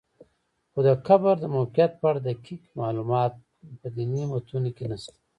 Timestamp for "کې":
4.77-4.85